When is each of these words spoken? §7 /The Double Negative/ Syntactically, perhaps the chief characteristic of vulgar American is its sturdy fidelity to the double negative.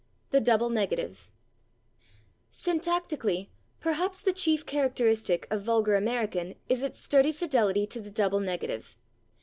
§7 0.31 0.41
/The 0.41 0.45
Double 0.47 0.69
Negative/ 0.71 1.29
Syntactically, 2.51 3.49
perhaps 3.79 4.19
the 4.19 4.33
chief 4.33 4.65
characteristic 4.65 5.45
of 5.51 5.61
vulgar 5.61 5.95
American 5.95 6.55
is 6.67 6.81
its 6.81 6.97
sturdy 6.99 7.31
fidelity 7.31 7.85
to 7.85 8.01
the 8.01 8.09
double 8.09 8.39
negative. 8.39 8.95